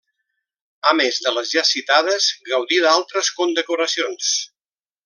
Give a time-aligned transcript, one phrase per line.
[0.91, 4.35] A més de les ja citades, gaudí d'altres condecoracions.